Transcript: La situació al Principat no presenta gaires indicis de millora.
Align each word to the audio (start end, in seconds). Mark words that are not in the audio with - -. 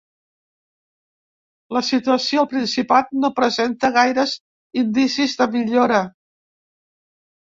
La 1.77 1.83
situació 1.89 2.41
al 2.43 2.49
Principat 2.55 3.13
no 3.25 3.31
presenta 3.41 3.93
gaires 3.99 4.33
indicis 4.83 5.37
de 5.43 5.49
millora. 5.59 6.01